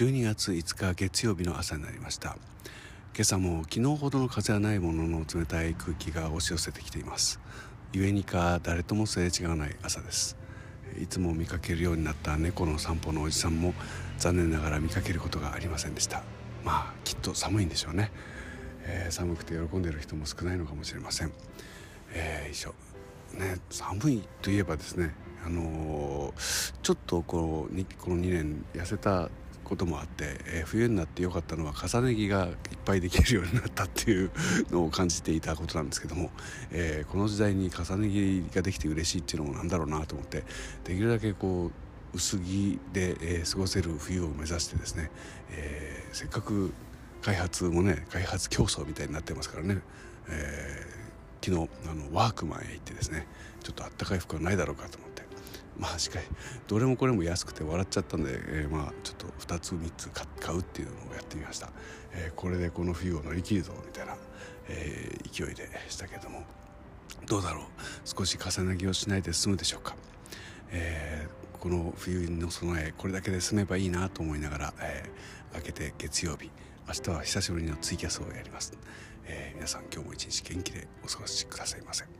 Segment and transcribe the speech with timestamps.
[0.00, 2.38] 12月5日月曜日の朝になりました。
[3.14, 7.38] 今朝も昨日ほどの風はないものの冷たい空気が押し寄せてきています。
[7.92, 10.38] 故にか誰ともすれ違わない朝です。
[10.98, 13.74] いつも見かけるようになった猫の散歩のおじさんも
[14.16, 16.22] 残念ながら見かけることがありませんでした。
[16.64, 18.10] まあきっと寒いんでしょうね、
[18.84, 21.32] えー、寒くて喜んでる人も少ないのかもしれません、
[22.14, 22.74] えー、以上。
[23.38, 25.14] ね寒いといえばですね
[25.44, 29.28] あのー、ちょっとこのこの2年痩せた
[29.64, 34.30] こともあって、えー、冬になってよかったのは重ね着がいっぱいできるようになったっていう
[34.70, 36.30] のを感じていたことなんですけども、
[36.70, 40.44] えー、この時代に重ね着ができて嬉しいっていうのもなんだろうなと思って
[40.84, 45.10] できるだけこう薄着で、えー、過ごせる冬を目指してですね、
[45.52, 46.72] えー、せっかく
[47.22, 49.80] 開発もね開発競争みたいになってますからね、
[50.28, 53.26] えー、昨日あのワークマンへ行ってですね
[53.62, 55.09] ちょっとあったかい服はないだろうかと思って
[55.78, 56.24] まあしかし
[56.66, 61.70] どれもこれも安くて笑っちゃったんで、えー、まあちょっと2つ3つ買うっていうのをやってみました、
[62.12, 64.16] えー、これでこの冬を乗り切るぞみたいな、
[64.68, 66.44] えー、勢いでしたけども。
[67.26, 67.64] どうだろう？
[68.04, 69.94] 少し重ね着をしないで済むでしょうか、
[70.70, 76.50] えー、この冬の備えこれだけで済めばいいなと思いながら、えー、明けて月曜日
[76.88, 78.72] 明日は久しぶりのツイキャスをやります、
[79.26, 82.19] えー、皆さん今日も一日元気でお過ごしくださいませ。